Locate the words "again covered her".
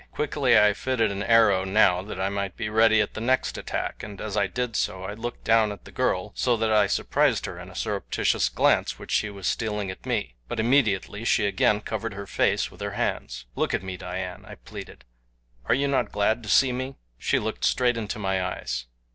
11.45-12.25